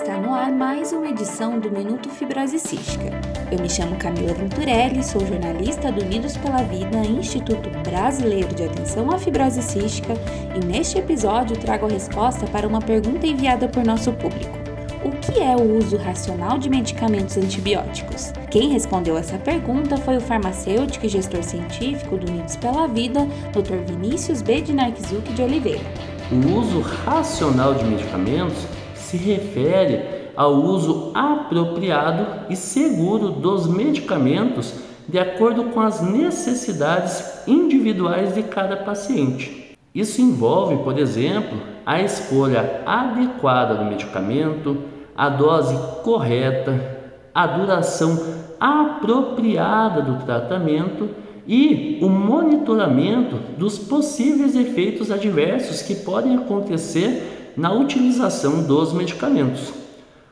[0.00, 3.10] Está no ar mais uma edição do Minuto Fibrose Cística.
[3.50, 9.10] Eu me chamo Camila Venturelli, sou jornalista do Unidos pela Vida, Instituto Brasileiro de Atenção
[9.10, 10.14] à Fibrose Cística,
[10.54, 14.56] e neste episódio trago a resposta para uma pergunta enviada por nosso público.
[15.04, 18.32] O que é o uso racional de medicamentos antibióticos?
[18.52, 23.78] Quem respondeu essa pergunta foi o farmacêutico e gestor científico do Unidos pela Vida, Dr.
[23.84, 24.60] Vinícius B.
[24.60, 25.84] de Narquizuk de Oliveira.
[26.30, 28.77] O uso racional de medicamentos
[29.08, 34.74] se refere ao uso apropriado e seguro dos medicamentos
[35.08, 39.76] de acordo com as necessidades individuais de cada paciente.
[39.94, 44.76] Isso envolve, por exemplo, a escolha adequada do medicamento,
[45.16, 46.98] a dose correta,
[47.34, 48.20] a duração
[48.60, 51.08] apropriada do tratamento
[51.46, 59.72] e o monitoramento dos possíveis efeitos adversos que podem acontecer na utilização dos medicamentos.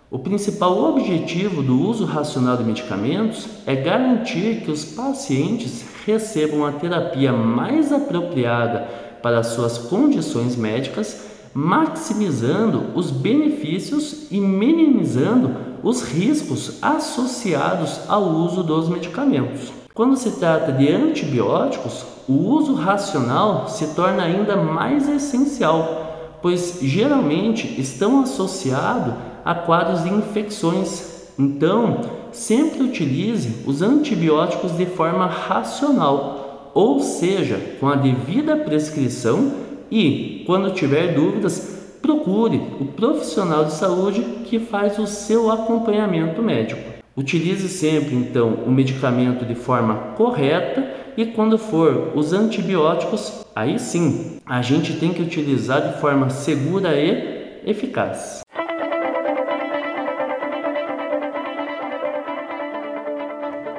[0.08, 6.70] O principal objetivo do uso racional de medicamentos é garantir que os pacientes recebam a
[6.70, 8.86] terapia mais apropriada
[9.20, 15.50] para suas condições médicas, maximizando os benefícios e minimizando
[15.82, 19.72] os riscos associados ao uso dos medicamentos.
[19.92, 26.06] Quando se trata de antibióticos, o uso racional se torna ainda mais essencial
[26.46, 31.32] pois geralmente estão associados a quadros de infecções.
[31.36, 39.50] Então, sempre utilize os antibióticos de forma racional, ou seja, com a devida prescrição
[39.90, 46.80] e, quando tiver dúvidas, procure o profissional de saúde que faz o seu acompanhamento médico.
[47.16, 50.85] Utilize sempre então o medicamento de forma correta
[51.16, 56.92] e quando for os antibióticos, aí sim, a gente tem que utilizar de forma segura
[56.94, 58.40] e eficaz.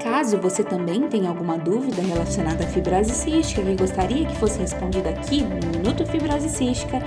[0.02, 5.12] Caso você também tenha alguma dúvida relacionada à fibrose cística e gostaria que fosse respondida
[5.12, 6.98] aqui no Minuto Fibrose Cística,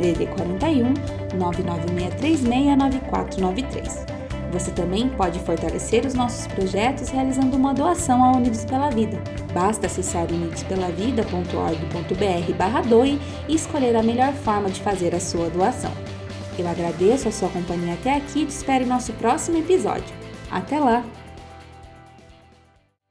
[0.00, 4.20] DDD 41 996369493.
[4.52, 9.22] Você também pode fortalecer os nossos projetos realizando uma doação à Unidos pela Vida.
[9.54, 15.92] Basta acessar unidospelavida.org.br/doe e escolher a melhor forma de fazer a sua doação.
[16.58, 20.12] Eu agradeço a sua companhia até aqui e te espero em nosso próximo episódio.
[20.50, 21.04] Até lá!